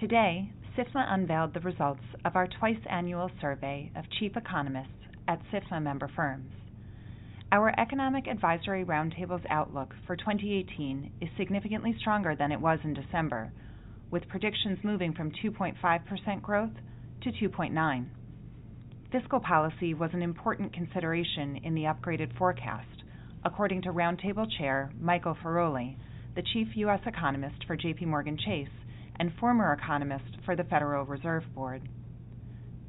Today, 0.00 0.48
SIFMA 0.76 1.06
unveiled 1.08 1.54
the 1.54 1.60
results 1.60 2.04
of 2.24 2.36
our 2.36 2.46
twice 2.46 2.78
annual 2.88 3.32
survey 3.40 3.90
of 3.96 4.04
chief 4.20 4.36
economists 4.36 4.92
at 5.26 5.40
SIFMA 5.50 5.82
member 5.82 6.08
firms. 6.14 6.52
Our 7.50 7.74
Economic 7.80 8.28
Advisory 8.28 8.84
Roundtable's 8.84 9.44
outlook 9.50 9.92
for 10.06 10.14
2018 10.14 11.10
is 11.20 11.28
significantly 11.36 11.96
stronger 11.98 12.36
than 12.36 12.52
it 12.52 12.60
was 12.60 12.78
in 12.84 12.94
December, 12.94 13.50
with 14.12 14.28
predictions 14.28 14.78
moving 14.84 15.14
from 15.14 15.32
2.5% 15.44 16.42
growth 16.42 16.70
to 17.22 17.32
2.9. 17.32 18.06
Fiscal 19.10 19.40
policy 19.40 19.94
was 19.94 20.10
an 20.12 20.22
important 20.22 20.72
consideration 20.72 21.56
in 21.64 21.74
the 21.74 21.82
upgraded 21.82 22.38
forecast, 22.38 23.02
according 23.44 23.82
to 23.82 23.92
Roundtable 23.92 24.46
Chair 24.58 24.92
Michael 25.00 25.36
Feroli, 25.42 25.96
the 26.36 26.44
chief 26.52 26.68
U.S. 26.76 27.00
economist 27.04 27.64
for 27.66 27.76
JPMorgan 27.76 28.38
Chase 28.38 28.68
and 29.18 29.32
former 29.38 29.72
economist 29.72 30.36
for 30.44 30.56
the 30.56 30.64
Federal 30.64 31.04
Reserve 31.04 31.44
Board. 31.54 31.88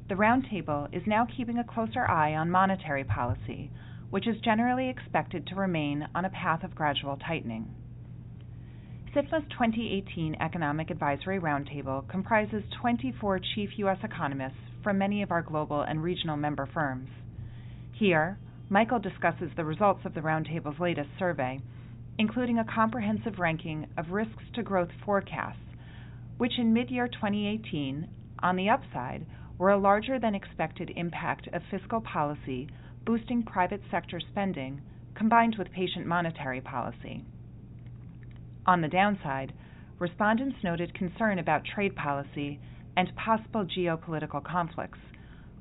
The 0.08 0.14
Roundtable 0.16 0.92
is 0.92 1.02
now 1.06 1.26
keeping 1.36 1.58
a 1.58 1.64
closer 1.64 2.08
eye 2.08 2.34
on 2.34 2.50
monetary 2.50 3.04
policy, 3.04 3.70
which 4.10 4.26
is 4.26 4.40
generally 4.40 4.88
expected 4.88 5.46
to 5.46 5.54
remain 5.54 6.08
on 6.14 6.24
a 6.24 6.30
path 6.30 6.64
of 6.64 6.74
gradual 6.74 7.16
tightening. 7.16 7.74
SIFMA's 9.14 9.44
2018 9.50 10.36
Economic 10.40 10.90
Advisory 10.90 11.40
Roundtable 11.40 12.08
comprises 12.08 12.62
24 12.80 13.40
chief 13.54 13.70
U.S. 13.78 13.98
economists 14.04 14.58
from 14.82 14.98
many 14.98 15.22
of 15.22 15.32
our 15.32 15.42
global 15.42 15.82
and 15.82 16.02
regional 16.02 16.36
member 16.36 16.68
firms. 16.72 17.08
Here, 17.92 18.38
Michael 18.68 19.00
discusses 19.00 19.50
the 19.56 19.64
results 19.64 20.00
of 20.04 20.14
the 20.14 20.20
Roundtable's 20.20 20.78
latest 20.78 21.10
survey, 21.18 21.60
including 22.18 22.58
a 22.58 22.64
comprehensive 22.64 23.38
ranking 23.38 23.88
of 23.96 24.10
risks 24.10 24.44
to 24.54 24.62
growth 24.62 24.90
forecasts, 25.04 25.58
which 26.40 26.58
in 26.58 26.72
mid-year 26.72 27.06
2018, 27.06 28.08
on 28.38 28.56
the 28.56 28.70
upside, 28.70 29.26
were 29.58 29.72
a 29.72 29.76
larger 29.76 30.18
than 30.18 30.34
expected 30.34 30.90
impact 30.96 31.46
of 31.52 31.60
fiscal 31.70 32.00
policy 32.00 32.66
boosting 33.04 33.42
private 33.42 33.82
sector 33.90 34.18
spending 34.30 34.80
combined 35.14 35.54
with 35.58 35.70
patient 35.70 36.06
monetary 36.06 36.62
policy. 36.62 37.22
On 38.64 38.80
the 38.80 38.88
downside, 38.88 39.52
respondents 39.98 40.56
noted 40.64 40.94
concern 40.94 41.38
about 41.38 41.60
trade 41.74 41.94
policy 41.94 42.58
and 42.96 43.14
possible 43.16 43.66
geopolitical 43.66 44.42
conflicts, 44.42 44.98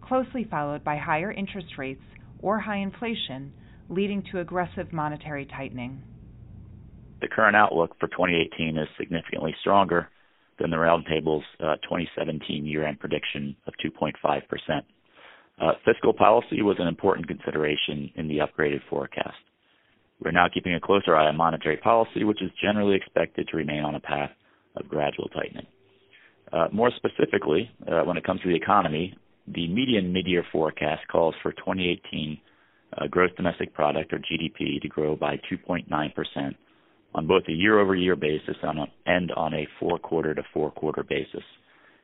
closely 0.02 0.48
followed 0.50 0.82
by 0.82 0.96
higher 0.96 1.34
interest 1.34 1.78
rates 1.78 2.06
or 2.42 2.58
high 2.58 2.78
inflation, 2.78 3.52
leading 3.90 4.24
to 4.32 4.40
aggressive 4.40 4.94
monetary 4.94 5.46
tightening. 5.46 6.02
The 7.20 7.28
current 7.28 7.58
outlook 7.58 7.98
for 8.00 8.08
2018 8.08 8.78
is 8.78 8.88
significantly 8.98 9.54
stronger 9.60 10.08
than 10.60 10.70
the 10.70 10.78
Roundtable's 10.78 11.44
uh, 11.60 11.76
2017 11.84 12.66
year-end 12.66 13.00
prediction 13.00 13.56
of 13.68 13.74
2.5%. 13.84 14.82
Uh, 15.62 15.72
fiscal 15.86 16.14
policy 16.14 16.62
was 16.62 16.78
an 16.80 16.88
important 16.88 17.28
consideration 17.28 18.12
in 18.16 18.28
the 18.28 18.38
upgraded 18.38 18.80
forecast. 18.90 19.38
We're 20.24 20.32
now 20.32 20.48
keeping 20.54 20.76
a 20.76 20.80
closer 20.80 21.16
eye 21.16 21.28
on 21.28 21.38
monetary 21.38 21.78
policy, 21.78 22.24
which 22.24 22.42
is 22.42 22.52
generally 22.62 22.96
expected 22.96 23.48
to 23.48 23.58
remain 23.58 23.84
on 23.84 23.96
a 23.96 24.00
path 24.00 24.32
of 24.76 24.88
gradual 24.90 25.30
tightening. 25.30 25.68
Uh, 26.52 26.68
more 26.72 26.92
specifically, 26.96 27.70
when 28.06 28.18
it 28.18 28.24
comes 28.24 28.42
to 28.42 28.50
the 28.50 28.56
economy, 28.56 29.16
the 29.48 29.68
median 29.68 30.12
mid-year 30.12 30.44
forecast 30.52 31.02
calls 31.12 31.36
for 31.42 31.52
2018 31.54 32.40
gross 33.10 33.32
domestic 33.38 33.74
product, 33.74 34.12
or 34.14 34.20
GDP, 34.20 34.82
to 34.82 34.88
grow 34.88 35.16
by 35.16 35.40
2.9% 35.52 36.56
on 37.16 37.28
both 37.28 37.44
a 37.48 37.52
year-over-year 37.52 38.16
basis 38.16 38.56
and 39.06 39.32
on 39.32 39.54
a 39.54 39.68
four-quarter 39.80 40.36
to 40.36 40.44
four-quarter 40.54 41.04
basis. 41.04 41.44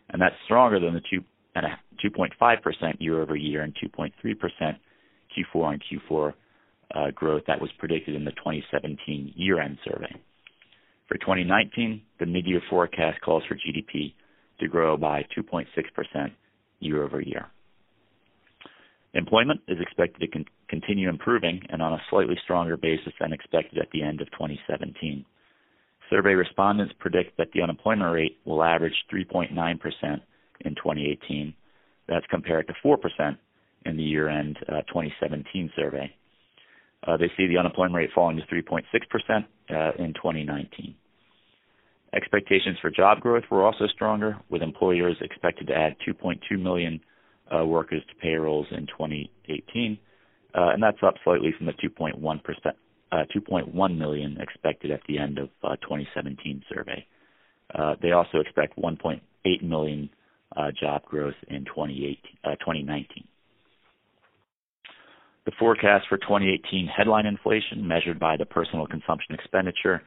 And 0.10 0.22
that's 0.22 0.36
stronger 0.46 0.80
than 0.80 0.94
the 0.94 1.02
2.5% 2.04 2.96
year-over-year 3.00 3.62
and 3.62 3.76
2.3% 3.76 4.12
Q4 5.56 5.64
on 5.64 5.80
Q4 5.80 6.34
uh, 6.94 7.12
growth 7.12 7.44
that 7.48 7.60
was 7.60 7.70
predicted 7.78 8.16
in 8.16 8.26
the 8.26 8.32
2017 8.32 9.34
year-end 9.36 9.78
survey. 9.84 10.14
For 11.08 11.18
2019, 11.18 12.02
the 12.20 12.26
mid-year 12.26 12.62
forecast 12.70 13.22
calls 13.22 13.44
for 13.48 13.56
GDP 13.56 14.14
to 14.60 14.68
grow 14.68 14.98
by 14.98 15.26
2.6% 15.38 15.66
year-over-year. 16.80 17.46
Employment 19.14 19.62
is 19.68 19.78
expected 19.80 20.20
to 20.20 20.28
continue 20.70 21.10
improving 21.10 21.62
and 21.70 21.82
on 21.82 21.94
a 21.94 22.02
slightly 22.10 22.38
stronger 22.44 22.78
basis 22.78 23.14
than 23.20 23.34
expected 23.34 23.80
at 23.80 23.90
the 23.92 24.02
end 24.02 24.22
of 24.22 24.32
2017. 24.32 25.26
Survey 26.10 26.34
respondents 26.34 26.94
predict 27.00 27.38
that 27.38 27.48
the 27.54 27.62
unemployment 27.62 28.14
rate 28.14 28.38
will 28.46 28.64
average 28.64 28.94
3.9% 29.12 29.52
in 30.62 30.76
2018. 30.76 31.54
That's 32.08 32.26
compared 32.30 32.68
to 32.68 32.74
4% 32.84 33.38
in 33.86 33.98
the 33.98 34.04
year-end 34.04 34.58
uh, 34.70 34.82
2017 34.88 35.72
survey. 35.76 36.14
Uh, 37.06 37.18
They 37.18 37.32
see 37.38 37.48
the 37.48 37.58
unemployment 37.58 37.96
rate 37.96 38.10
falling 38.14 38.38
to 38.38 38.44
3.6% 38.44 38.84
uh, 39.70 40.04
in 40.04 40.14
2019. 40.14 40.96
Expectations 42.14 42.78
for 42.82 42.90
job 42.90 43.20
growth 43.20 43.44
were 43.52 43.64
also 43.64 43.88
stronger, 43.88 44.38
with 44.50 44.62
employers 44.62 45.18
expected 45.22 45.68
to 45.68 45.76
add 45.76 45.96
2.2 46.08 46.60
million 46.60 47.00
uh, 47.54 47.66
workers 47.66 48.02
to 48.08 48.16
payrolls 48.16 48.68
in 48.72 48.88
2018, 48.88 49.98
and 50.56 50.82
that's 50.82 50.98
up 51.04 51.16
slightly 51.24 51.54
from 51.58 51.68
the 51.68 51.74
2.1 51.74 52.44
percent. 52.44 52.76
Uh, 53.12 53.24
2.1 53.36 53.98
million 53.98 54.38
expected 54.42 54.92
at 54.92 55.00
the 55.08 55.18
end 55.18 55.38
of 55.38 55.50
uh, 55.64 55.76
2017 55.78 56.64
survey. 56.74 57.06
Uh, 57.74 57.96
They 58.02 58.12
also 58.12 58.40
expect 58.40 58.78
1.8 58.78 59.22
million 59.64 60.10
job 60.80 61.04
growth 61.06 61.36
in 61.50 61.66
2019. 61.66 63.08
The 65.46 65.52
forecast 65.60 66.08
for 66.10 66.18
2018 66.18 66.88
headline 66.88 67.26
inflation, 67.28 67.88
measured 67.88 68.20
by 68.20 68.36
the 68.36 68.46
Personal 68.46 68.88
Consumption 68.88 69.36
Expenditure, 69.36 70.02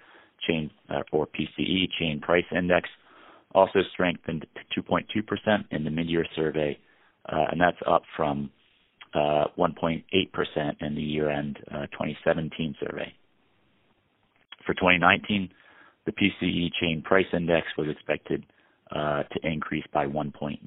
chain 0.46 0.70
or 1.12 1.26
PCE, 1.28 1.88
chain 1.98 2.20
price 2.20 2.44
index, 2.50 2.88
also 3.54 3.80
strengthened 3.92 4.46
to 4.74 4.82
2.2% 4.82 5.64
in 5.70 5.84
the 5.84 5.90
mid-year 5.90 6.26
survey, 6.34 6.78
and 7.26 7.60
that's 7.60 7.78
up 7.86 8.02
from 8.16 8.50
Uh, 9.14 9.46
1.8% 9.56 10.02
in 10.80 10.94
the 10.94 11.00
year-end 11.00 11.58
uh, 11.70 11.86
2017 11.92 12.76
survey. 12.78 13.10
For 14.66 14.74
2019, 14.74 15.48
the 16.04 16.12
PCE 16.12 16.70
chain 16.78 17.00
price 17.00 17.26
index 17.32 17.66
was 17.78 17.88
expected 17.88 18.44
uh, 18.94 19.22
to 19.22 19.46
increase 19.50 19.86
by 19.94 20.04
1.9%. 20.04 20.60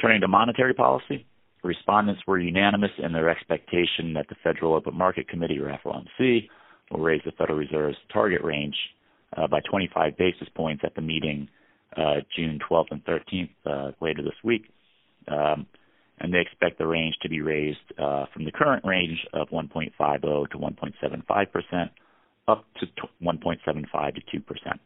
Turning 0.00 0.20
to 0.22 0.28
monetary 0.28 0.72
policy, 0.72 1.26
respondents 1.62 2.22
were 2.26 2.38
unanimous 2.38 2.92
in 2.96 3.12
their 3.12 3.28
expectation 3.28 4.14
that 4.14 4.26
the 4.30 4.36
Federal 4.42 4.74
Open 4.74 4.96
Market 4.96 5.28
Committee, 5.28 5.58
or 5.58 5.78
FOMC, 5.84 6.48
will 6.90 7.00
raise 7.00 7.20
the 7.26 7.32
Federal 7.32 7.58
Reserve's 7.58 7.98
target 8.10 8.42
range 8.42 8.76
by 9.50 9.60
25 9.70 10.16
basis 10.16 10.48
points 10.54 10.84
at 10.86 10.94
the 10.94 11.02
meeting 11.02 11.50
June 12.34 12.58
12th 12.68 12.92
and 12.92 13.04
13th, 13.04 13.94
later 14.00 14.22
this 14.22 14.32
week. 14.42 14.72
Um, 15.28 15.66
And 16.20 16.32
they 16.34 16.40
expect 16.40 16.78
the 16.78 16.86
range 16.86 17.14
to 17.22 17.28
be 17.28 17.40
raised 17.40 17.78
from 17.96 18.44
the 18.44 18.52
current 18.52 18.84
range 18.84 19.18
of 19.32 19.48
1.50 19.48 20.50
to 20.50 20.58
1.75 20.58 21.52
percent 21.52 21.90
up 22.48 22.64
to 22.80 22.86
1.75 23.22 24.14
to 24.14 24.20
2 24.32 24.40
percent. 24.40 24.80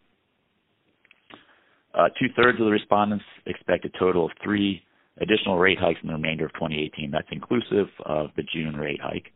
Uh, 1.95 2.09
Two-thirds 2.19 2.59
of 2.61 2.67
the 2.67 2.73
respondents 2.73 3.25
expect 3.47 3.85
a 3.85 3.99
total 3.99 4.27
of 4.27 4.33
three 4.43 4.83
additional 5.21 5.59
rate 5.59 5.79
hikes 5.79 6.01
in 6.03 6.09
the 6.09 6.15
remainder 6.15 6.45
of 6.45 6.53
2018. 6.55 7.11
That's 7.11 7.29
inclusive 7.31 7.87
of 8.05 8.31
the 8.37 8.43
June 8.43 8.77
rate 8.77 9.01
hike, 9.01 9.33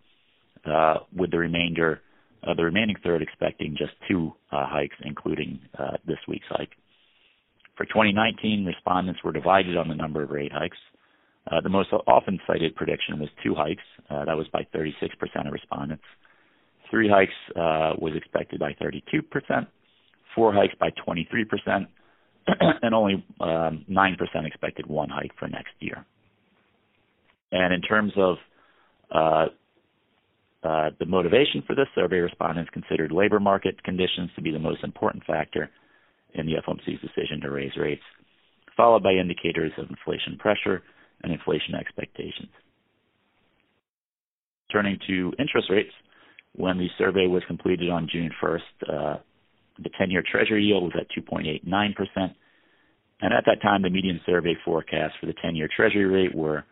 uh, 0.66 1.04
with 1.16 1.30
the 1.30 1.38
remainder, 1.38 2.00
uh, 2.42 2.54
the 2.54 2.64
remaining 2.64 2.96
third 3.04 3.22
expecting 3.22 3.76
just 3.78 3.92
two 4.08 4.32
hikes, 4.50 4.96
including 5.04 5.60
this 6.04 6.18
week's 6.26 6.46
hike. 6.48 6.72
For 7.76 7.84
2019, 7.84 8.64
respondents 8.66 9.22
were 9.22 9.32
divided 9.32 9.76
on 9.76 9.88
the 9.88 9.94
number 9.94 10.24
of 10.24 10.30
rate 10.30 10.52
hikes. 10.52 10.78
Uh, 11.50 11.60
the 11.62 11.68
most 11.68 11.88
often 12.06 12.38
cited 12.46 12.74
prediction 12.76 13.18
was 13.18 13.28
two 13.42 13.54
hikes. 13.54 13.82
Uh, 14.10 14.24
that 14.24 14.36
was 14.36 14.46
by 14.52 14.66
36% 14.74 14.92
of 15.46 15.52
respondents. 15.52 16.04
Three 16.90 17.08
hikes 17.08 17.32
uh, 17.50 17.94
was 17.98 18.14
expected 18.16 18.60
by 18.60 18.72
32%, 18.72 19.66
four 20.34 20.52
hikes 20.52 20.74
by 20.78 20.90
23%, 20.90 21.86
and 22.82 22.94
only 22.94 23.24
um, 23.40 23.84
9% 23.90 24.46
expected 24.46 24.86
one 24.86 25.08
hike 25.08 25.32
for 25.38 25.48
next 25.48 25.72
year. 25.80 26.04
And 27.52 27.72
in 27.72 27.80
terms 27.80 28.12
of 28.16 28.36
the 30.98 31.06
motivation 31.06 31.62
for 31.66 31.74
this 31.74 31.86
survey, 31.94 32.16
respondents 32.16 32.70
considered 32.72 33.12
labor 33.12 33.40
market 33.40 33.82
conditions 33.84 34.30
to 34.36 34.42
be 34.42 34.50
the 34.50 34.58
most 34.58 34.84
important 34.84 35.24
factor 35.24 35.70
in 36.34 36.46
the 36.46 36.54
FOMC's 36.66 37.00
decision 37.00 37.40
to 37.42 37.50
raise 37.50 37.76
rates, 37.78 38.02
followed 38.76 39.02
by 39.02 39.12
indicators 39.12 39.72
of 39.78 39.88
inflation 39.88 40.36
pressure 40.38 40.82
and 41.22 41.32
inflation 41.32 41.74
expectations. 41.74 42.50
Turning 44.70 44.98
to 45.06 45.32
interest 45.38 45.68
rates, 45.70 45.92
when 46.54 46.78
the 46.78 46.88
survey 46.98 47.26
was 47.26 47.42
completed 47.46 47.90
on 47.90 48.08
June 48.10 48.30
1st, 48.42 48.58
uh, 48.88 49.16
the 49.78 49.90
10-year 50.00 50.22
Treasury 50.30 50.64
yield 50.64 50.82
was 50.84 50.92
at 50.98 51.06
2.89%, 51.16 52.34
and 53.20 53.32
at 53.32 53.44
that 53.46 53.62
time, 53.62 53.82
the 53.82 53.90
median 53.90 54.20
survey 54.26 54.54
forecast 54.64 55.14
for 55.20 55.26
the 55.26 55.34
10-year 55.44 55.68
Treasury 55.74 56.06
rate 56.06 56.34
were 56.34 56.64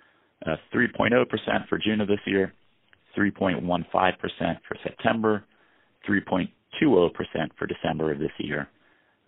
uh, 0.45 0.57
3.0% 0.75 1.69
for 1.69 1.79
June 1.79 2.01
of 2.01 2.09
this 2.09 2.21
year, 2.27 2.53
3.15% 3.17 3.65
for 3.89 4.77
September, 4.83 5.45
3.20% 6.09 6.49
for 7.59 7.67
December 7.67 8.13
of 8.13 8.19
this 8.19 8.31
year, 8.39 8.69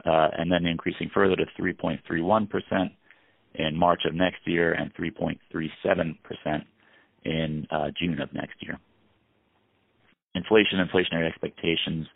uh, 0.05 0.29
and 0.37 0.51
then 0.51 0.67
increasing 0.67 1.11
further 1.13 1.37
to 1.37 1.47
3.31% 1.61 2.49
in 3.55 3.77
March 3.77 4.03
of 4.07 4.15
next 4.15 4.41
year 4.47 4.73
and 4.73 4.93
3.37% 4.95 6.65
in 7.25 7.67
uh, 7.71 7.87
June 8.01 8.21
of 8.21 8.33
next 8.33 8.55
year. 8.61 8.79
Inflation, 10.35 10.79
inflationary 10.79 11.29
expectations, 11.29 12.07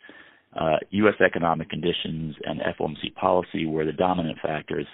uh, 0.59 0.77
U.S. 0.91 1.15
economic 1.25 1.69
conditions, 1.69 2.35
and 2.43 2.61
FOMC 2.79 3.13
policy 3.15 3.65
were 3.65 3.85
the 3.85 3.91
dominant 3.91 4.37
factors 4.41 4.85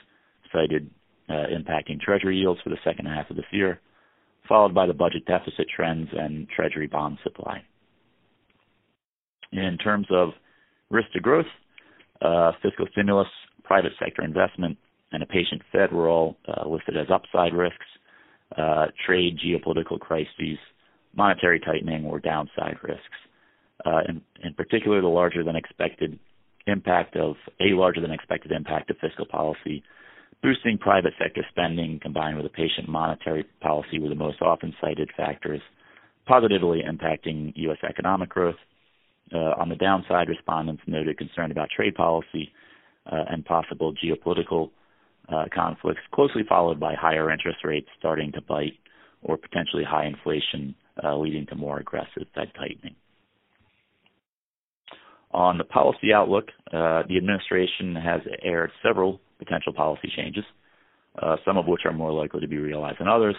cited 0.51 0.89
uh, 1.29 1.33
impacting 1.33 1.99
Treasury 1.99 2.37
yields 2.37 2.59
for 2.61 2.69
the 2.69 2.77
second 2.83 3.05
half 3.05 3.29
of 3.29 3.35
this 3.35 3.45
year, 3.51 3.79
followed 4.47 4.73
by 4.73 4.87
the 4.87 4.93
budget 4.93 5.25
deficit 5.25 5.67
trends 5.73 6.09
and 6.13 6.47
Treasury 6.49 6.87
bond 6.87 7.19
supply. 7.23 7.61
In 9.51 9.77
terms 9.77 10.07
of 10.11 10.29
risk 10.89 11.11
to 11.13 11.19
growth, 11.19 11.45
uh, 12.21 12.51
fiscal 12.61 12.87
stimulus, 12.91 13.27
private 13.63 13.91
sector 13.99 14.23
investment, 14.23 14.77
and 15.11 15.23
a 15.23 15.25
patient 15.25 15.61
Fed 15.71 15.91
were 15.91 16.09
all 16.09 16.37
uh, 16.47 16.67
listed 16.67 16.97
as 16.97 17.07
upside 17.09 17.53
risks. 17.53 17.85
Uh, 18.57 18.87
trade, 19.05 19.37
geopolitical 19.37 19.99
crises, 19.99 20.57
monetary 21.15 21.59
tightening 21.59 22.03
were 22.03 22.19
downside 22.19 22.77
risks. 22.83 23.03
Uh, 23.85 24.01
in, 24.07 24.21
in 24.43 24.53
particular, 24.53 25.01
the 25.01 25.07
larger 25.07 25.43
than 25.43 25.55
expected 25.55 26.19
impact 26.67 27.15
of 27.15 27.35
a 27.59 27.73
larger 27.73 28.01
than 28.01 28.11
expected 28.11 28.51
impact 28.51 28.89
of 28.89 28.97
fiscal 28.97 29.25
policy, 29.25 29.83
boosting 30.41 30.77
private 30.77 31.13
sector 31.21 31.45
spending 31.49 31.99
combined 32.01 32.37
with 32.37 32.45
a 32.45 32.49
patient 32.49 32.87
monetary 32.87 33.45
policy 33.61 33.99
were 33.99 34.09
the 34.09 34.15
most 34.15 34.41
often 34.41 34.73
cited 34.81 35.09
factors, 35.15 35.61
positively 36.25 36.81
impacting 36.87 37.53
U.S. 37.55 37.77
economic 37.87 38.29
growth. 38.29 38.55
Uh, 39.33 39.53
on 39.59 39.69
the 39.69 39.75
downside, 39.75 40.27
respondents 40.27 40.81
noted 40.87 41.17
concern 41.17 41.51
about 41.51 41.69
trade 41.69 41.95
policy 41.95 42.51
uh, 43.11 43.25
and 43.29 43.45
possible 43.45 43.93
geopolitical 43.93 44.71
uh, 45.31 45.45
conflicts, 45.53 46.01
closely 46.13 46.43
followed 46.47 46.79
by 46.79 46.95
higher 46.95 47.31
interest 47.31 47.59
rates 47.63 47.87
starting 47.97 48.31
to 48.33 48.41
bite 48.41 48.73
or 49.21 49.37
potentially 49.37 49.83
high 49.83 50.05
inflation 50.05 50.75
uh, 51.03 51.15
leading 51.17 51.45
to 51.47 51.55
more 51.55 51.79
aggressive 51.79 52.23
Fed 52.33 52.51
tightening. 52.55 52.95
On 55.31 55.57
the 55.57 55.63
policy 55.63 56.11
outlook, 56.13 56.45
uh, 56.73 57.03
the 57.07 57.17
administration 57.17 57.95
has 57.95 58.21
aired 58.41 58.71
several 58.83 59.19
potential 59.37 59.73
policy 59.73 60.11
changes, 60.15 60.43
uh, 61.21 61.35
some 61.45 61.57
of 61.57 61.67
which 61.67 61.81
are 61.85 61.93
more 61.93 62.11
likely 62.11 62.41
to 62.41 62.47
be 62.47 62.57
realized 62.57 62.99
than 62.99 63.07
others. 63.07 63.35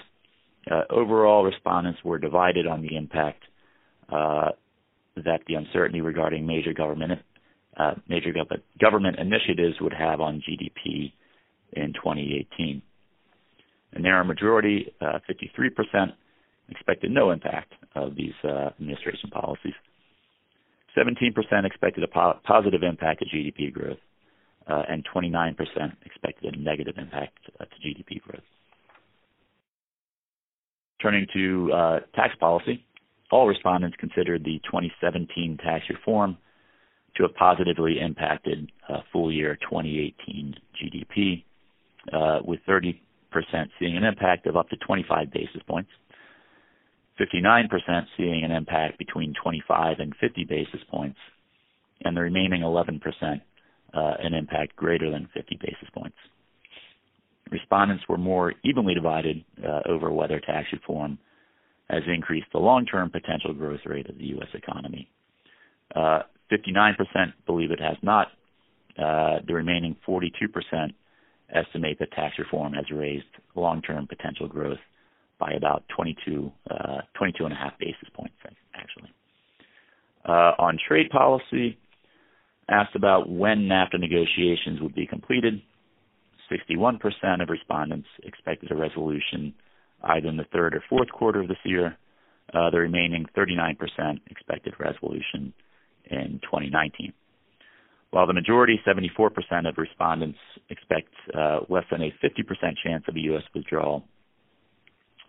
Uh, 0.71 0.83
overall, 0.91 1.43
respondents 1.43 1.99
were 2.05 2.19
divided 2.19 2.67
on 2.67 2.83
the 2.83 2.97
impact 2.97 3.43
uh, 4.13 4.51
that 5.17 5.41
the 5.49 5.55
uncertainty 5.55 6.01
regarding 6.01 6.47
major 6.47 6.73
government 6.73 7.13
uh, 7.77 7.95
major 8.09 8.33
government 8.81 9.17
initiatives 9.19 9.81
would 9.81 9.93
have 9.93 10.21
on 10.21 10.43
GDP 10.43 11.13
in 11.73 11.93
2018. 11.93 12.83
and 13.93 14.01
A 14.05 14.09
narrow 14.09 14.25
majority, 14.25 14.93
uh, 15.01 15.19
53%, 15.29 16.13
expected 16.71 17.11
no 17.11 17.31
impact 17.31 17.73
of 17.95 18.15
these 18.15 18.35
uh, 18.45 18.71
administration 18.81 19.31
policies. 19.31 19.75
17% 20.97 21.65
expected 21.65 22.05
a 22.05 22.09
po- 22.09 22.39
positive 22.45 22.83
impact 22.83 23.21
to 23.21 23.27
GDP 23.27 23.73
growth, 23.73 23.99
uh, 24.69 24.83
and 24.89 25.07
29% 25.15 25.57
expected 26.05 26.55
a 26.55 26.59
negative 26.59 26.95
impact 26.99 27.39
uh, 27.59 27.65
to 27.65 27.89
GDP 27.89 28.21
growth. 28.21 28.43
Turning 31.03 31.27
to 31.33 31.73
uh, 31.73 32.01
tax 32.15 32.35
policy, 32.39 32.85
all 33.31 33.47
respondents 33.47 33.97
considered 33.99 34.45
the 34.45 34.61
2017 34.65 35.59
tax 35.63 35.85
reform 35.89 36.37
to 37.17 37.23
have 37.23 37.35
positively 37.35 37.99
impacted 38.01 38.71
uh, 38.89 39.01
full 39.13 39.33
year 39.33 39.57
2018 39.63 40.55
GDP, 40.77 41.45
uh, 42.13 42.41
with 42.45 42.61
30% 42.69 42.99
seeing 43.79 43.97
an 43.97 44.05
impact 44.05 44.47
of 44.47 44.57
up 44.57 44.69
to 44.71 44.77
25 44.77 45.31
basis 45.33 45.63
points, 45.67 45.91
59% 47.21 47.69
seeing 48.17 48.45
an 48.45 48.51
impact 48.51 48.99
between 48.99 49.35
25 49.43 49.99
and 49.99 50.15
50 50.21 50.45
basis 50.45 50.81
points, 50.91 51.19
and 52.03 52.17
the 52.17 52.21
remaining 52.21 52.63
11% 52.63 53.01
uh, 53.93 54.15
an 54.21 54.35
impact 54.35 54.77
greater 54.77 55.11
than 55.11 55.29
50 55.35 55.59
basis 55.61 55.89
points. 55.93 56.17
Respondents 57.51 58.05
were 58.09 58.17
more 58.17 58.55
evenly 58.65 58.95
divided 58.95 59.45
uh, 59.63 59.81
over 59.87 60.11
whether 60.13 60.41
tax 60.41 60.69
reform 60.73 61.19
has 61.89 62.03
increased 62.07 62.47
the 62.53 62.59
long-term 62.59 63.11
potential 63.11 63.53
growth 63.53 63.81
rate 63.85 64.09
of 64.09 64.17
the 64.17 64.27
U.S. 64.27 64.49
economy. 64.55 65.09
Uh, 65.95 66.21
59% 66.53 66.95
believe 67.47 67.71
it 67.71 67.81
has 67.81 67.97
not. 68.03 68.29
Uh, 68.97 69.39
the 69.47 69.55
remaining 69.55 69.97
42% 70.07 70.31
estimate 71.55 71.99
that 71.99 72.13
tax 72.13 72.39
reform 72.39 72.73
has 72.73 72.85
raised 72.93 73.25
long-term 73.55 74.07
potential 74.07 74.49
growth 74.49 74.79
by 75.39 75.53
about 75.53 75.85
22, 75.95 76.53
uh, 76.71 77.01
22 77.15 77.45
and 77.45 77.53
a 77.53 77.57
half 77.57 77.79
basis 77.79 78.09
points, 78.15 78.35
actually. 78.75 79.11
Uh, 80.25 80.53
on 80.59 80.79
trade 80.87 81.09
policy, 81.11 81.79
asked 82.69 82.95
about 82.95 83.29
when 83.29 83.69
NAFTA 83.69 83.99
negotiations 83.99 84.81
would 84.81 84.95
be 84.95 85.07
completed. 85.07 85.61
61% 86.51 86.99
of 87.43 87.49
respondents 87.49 88.09
expected 88.23 88.71
a 88.71 88.77
resolution 88.77 89.55
either 90.03 90.29
in 90.29 90.37
the 90.37 90.47
third 90.53 90.75
or 90.75 90.83
fourth 90.89 91.11
quarter 91.11 91.41
of 91.41 91.49
this 91.49 91.59
year. 91.65 91.97
Uh, 92.53 92.71
the 92.71 92.79
remaining 92.79 93.27
39% 93.37 93.77
expected 94.29 94.75
resolution 94.79 95.53
in 96.05 96.41
2019. 96.43 97.13
While 98.11 98.27
the 98.27 98.33
majority, 98.33 98.81
74% 98.87 99.69
of 99.69 99.79
respondents, 99.79 100.39
expect 100.69 101.13
uh, 101.33 101.61
less 101.69 101.85
than 101.91 102.03
a 102.03 102.13
50% 102.23 102.75
chance 102.85 103.05
of 103.07 103.15
a 103.15 103.21
U.S. 103.21 103.43
withdrawal, 103.55 104.05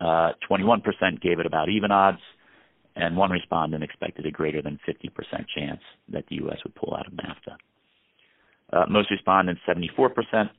uh, 0.00 0.32
21% 0.50 0.82
gave 1.20 1.38
it 1.38 1.46
about 1.46 1.68
even 1.68 1.92
odds, 1.92 2.18
and 2.96 3.16
one 3.16 3.30
respondent 3.30 3.84
expected 3.84 4.26
a 4.26 4.32
greater 4.32 4.60
than 4.60 4.80
50% 4.86 5.10
chance 5.56 5.80
that 6.08 6.24
the 6.28 6.36
U.S. 6.36 6.58
would 6.64 6.74
pull 6.74 6.94
out 6.94 7.06
of 7.06 7.12
NAFTA. 7.12 7.56
Uh, 8.72 8.86
most 8.90 9.10
respondents, 9.10 9.60
74%, 9.68 10.50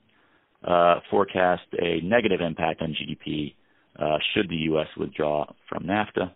uh, 0.66 1.00
forecast 1.10 1.62
a 1.78 2.00
negative 2.02 2.40
impact 2.40 2.80
on 2.80 2.94
GDP 2.94 3.54
uh, 3.98 4.16
should 4.32 4.48
the 4.48 4.56
U.S. 4.72 4.86
withdraw 4.96 5.44
from 5.68 5.84
NAFTA. 5.84 6.32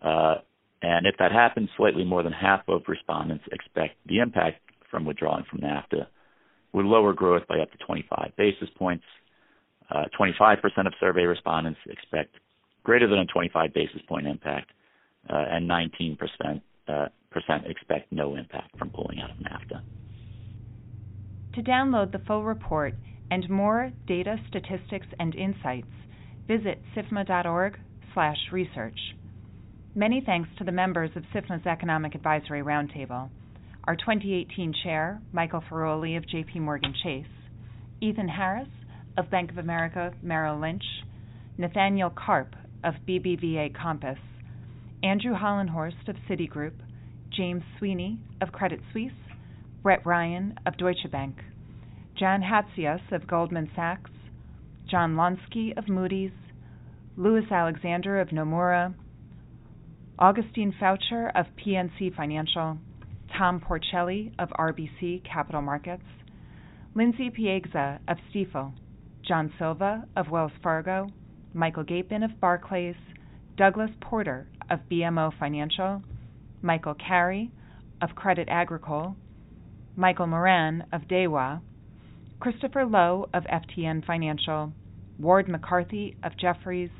Uh, 0.00 0.34
and 0.82 1.06
if 1.06 1.16
that 1.18 1.32
happens, 1.32 1.68
slightly 1.76 2.04
more 2.04 2.22
than 2.22 2.32
half 2.32 2.60
of 2.68 2.82
respondents 2.86 3.44
expect 3.50 3.96
the 4.06 4.18
impact 4.18 4.60
from 4.96 5.04
withdrawing 5.04 5.44
from 5.50 5.60
NAFTA 5.60 6.06
would 6.72 6.86
lower 6.86 7.12
growth 7.12 7.46
by 7.46 7.58
up 7.58 7.70
to 7.70 7.76
25 7.84 8.32
basis 8.38 8.70
points. 8.78 9.04
Uh, 9.90 10.04
25% 10.18 10.56
of 10.86 10.94
survey 10.98 11.24
respondents 11.24 11.78
expect 11.84 12.36
greater 12.82 13.06
than 13.06 13.18
a 13.18 13.26
25 13.26 13.74
basis 13.74 14.00
point 14.08 14.26
impact, 14.26 14.70
uh, 15.28 15.44
and 15.50 15.68
19% 15.68 16.16
uh, 16.88 17.08
percent 17.30 17.66
expect 17.66 18.10
no 18.10 18.36
impact 18.36 18.74
from 18.78 18.88
pulling 18.88 19.20
out 19.20 19.28
of 19.30 19.36
NAFTA. 19.36 19.82
To 21.56 21.62
download 21.62 22.12
the 22.12 22.20
full 22.26 22.42
report 22.42 22.94
and 23.30 23.50
more 23.50 23.92
data, 24.06 24.38
statistics, 24.48 25.08
and 25.18 25.34
insights, 25.34 25.92
visit 26.48 26.80
sifma.org/research. 26.96 28.98
Many 29.94 30.22
thanks 30.24 30.48
to 30.56 30.64
the 30.64 30.72
members 30.72 31.10
of 31.16 31.24
SIFMA's 31.34 31.66
Economic 31.66 32.14
Advisory 32.14 32.62
Roundtable 32.62 33.28
our 33.86 33.94
2018 33.94 34.74
chair, 34.82 35.20
Michael 35.32 35.62
Feroli 35.70 36.16
of 36.16 36.24
JP 36.24 36.62
Morgan 36.62 36.92
Chase, 37.04 37.24
Ethan 38.00 38.28
Harris 38.28 38.68
of 39.16 39.30
Bank 39.30 39.50
of 39.50 39.58
America 39.58 40.12
Merrill 40.22 40.60
Lynch, 40.60 40.82
Nathaniel 41.56 42.10
Karp 42.10 42.56
of 42.82 42.94
BBVA 43.08 43.72
Compass, 43.80 44.18
Andrew 45.04 45.34
Hollenhorst 45.34 46.08
of 46.08 46.16
Citigroup, 46.28 46.72
James 47.30 47.62
Sweeney 47.78 48.18
of 48.40 48.50
Credit 48.50 48.80
Suisse, 48.92 49.12
Brett 49.84 50.04
Ryan 50.04 50.58
of 50.66 50.76
Deutsche 50.76 51.08
Bank, 51.12 51.36
Jan 52.18 52.42
Hatzius 52.42 53.12
of 53.12 53.28
Goldman 53.28 53.70
Sachs, 53.76 54.10
John 54.90 55.14
Lonski 55.14 55.78
of 55.78 55.88
Moody's, 55.88 56.32
Louis 57.16 57.44
Alexander 57.52 58.20
of 58.20 58.28
Nomura, 58.28 58.94
Augustine 60.18 60.74
Faucher 60.80 61.30
of 61.36 61.46
PNC 61.56 62.16
Financial, 62.16 62.78
Tom 63.36 63.60
Porcelli 63.60 64.32
of 64.38 64.48
RBC 64.50 65.22
Capital 65.30 65.60
Markets, 65.60 66.04
Lindsey 66.94 67.30
Piegza 67.30 67.98
of 68.08 68.16
Stifel, 68.30 68.72
John 69.26 69.52
Silvia 69.58 70.04
of 70.16 70.30
Wells 70.30 70.52
Fargo, 70.62 71.08
Michael 71.52 71.84
Gapen 71.84 72.24
of 72.24 72.40
Barclays, 72.40 72.94
Douglas 73.58 73.90
Porter 74.00 74.48
of 74.70 74.80
BMO 74.90 75.38
Financial, 75.38 76.02
Michael 76.62 76.94
Carey 76.94 77.50
of 78.00 78.14
Credit 78.14 78.48
Agricole, 78.48 79.16
Michael 79.96 80.28
Moran 80.28 80.84
of 80.92 81.02
Daiwa, 81.02 81.60
Christopher 82.40 82.86
Low 82.86 83.28
of 83.34 83.44
FTN 83.44 84.06
Financial, 84.06 84.72
Ward 85.18 85.48
McCarthy 85.48 86.16
of 86.22 86.32
Jefferies, 86.38 86.90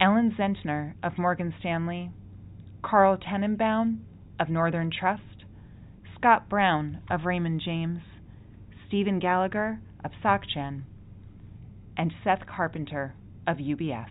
Ellen 0.00 0.34
Zentner 0.38 0.94
of 1.02 1.18
Morgan 1.18 1.52
Stanley, 1.58 2.10
Carl 2.82 3.16
Tannenbaum 3.18 4.00
of 4.38 4.48
Northern 4.48 4.90
Trust, 4.90 5.22
Scott 6.20 6.50
Brown 6.50 7.00
of 7.10 7.24
Raymond 7.24 7.62
James, 7.64 8.02
Stephen 8.86 9.20
Gallagher 9.20 9.80
of 10.04 10.10
SocGen, 10.22 10.82
and 11.96 12.12
Seth 12.22 12.44
Carpenter 12.44 13.14
of 13.46 13.56
UBS. 13.56 14.10